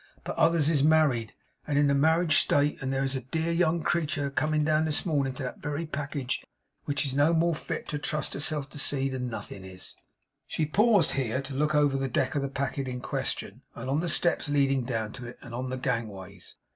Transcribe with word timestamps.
But 0.23 0.35
others 0.35 0.67
is 0.67 0.81
married, 0.83 1.35
and 1.67 1.77
in 1.77 1.85
the 1.85 1.93
marriage 1.93 2.37
state; 2.39 2.81
and 2.81 2.91
there 2.91 3.03
is 3.03 3.15
a 3.15 3.21
dear 3.21 3.51
young 3.51 3.83
creetur 3.83 4.25
a 4.25 4.31
comin' 4.31 4.63
down 4.65 4.85
this 4.85 5.05
mornin' 5.05 5.35
to 5.35 5.43
that 5.43 5.59
very 5.59 5.85
package, 5.85 6.43
which 6.85 7.05
is 7.05 7.13
no 7.13 7.33
more 7.35 7.53
fit 7.53 7.87
to 7.89 7.99
trust 7.99 8.33
herself 8.33 8.67
to 8.71 8.79
sea, 8.79 9.09
than 9.09 9.29
nothin' 9.29 9.63
is!' 9.63 9.95
She 10.47 10.65
paused 10.65 11.11
here 11.11 11.39
to 11.43 11.53
look 11.53 11.75
over 11.75 11.97
the 11.97 12.07
deck 12.09 12.33
of 12.33 12.41
the 12.41 12.49
packet 12.49 12.87
in 12.87 12.99
question, 13.01 13.61
and 13.75 13.91
on 13.91 13.99
the 13.99 14.09
steps 14.09 14.49
leading 14.49 14.85
down 14.85 15.13
to 15.13 15.27
it, 15.27 15.37
and 15.39 15.53
on 15.53 15.69
the 15.69 15.77
gangways. 15.77 16.55